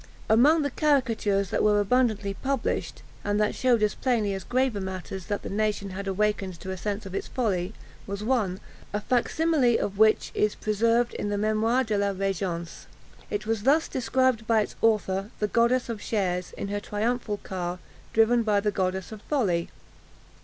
Among 0.31 0.63
the 0.63 0.71
caricatures 0.71 1.51
that 1.51 1.61
were 1.61 1.79
abundantly 1.79 2.33
published, 2.33 3.03
and 3.23 3.39
that 3.39 3.53
shewed 3.53 3.83
as 3.83 3.93
plainly 3.93 4.33
as 4.33 4.43
graver 4.43 4.81
matters, 4.81 5.27
that 5.27 5.43
the 5.43 5.49
nation 5.51 5.91
had 5.91 6.07
awakened 6.07 6.59
to 6.61 6.71
a 6.71 6.75
sense 6.77 7.05
of 7.05 7.13
its 7.13 7.27
folly, 7.27 7.75
was 8.07 8.23
one, 8.23 8.59
a 8.93 8.99
fac 8.99 9.29
simile 9.29 9.77
of 9.79 9.99
which 9.99 10.31
is 10.33 10.55
preserved 10.55 11.13
in 11.13 11.29
the 11.29 11.35
Mémoires 11.35 11.85
de 11.85 11.99
la 11.99 12.13
Régence. 12.13 12.85
It 13.29 13.45
was 13.45 13.61
thus 13.61 13.87
described 13.87 14.47
by 14.47 14.61
its 14.61 14.75
author: 14.81 15.29
"The 15.37 15.45
'Goddess 15.47 15.87
of 15.87 16.01
Shares,' 16.01 16.51
in 16.57 16.69
her 16.69 16.79
triumphal 16.79 17.37
car, 17.43 17.77
driven 18.11 18.41
by 18.41 18.59
the 18.59 18.71
Goddess 18.71 19.11
of 19.11 19.21
Folly. 19.21 19.69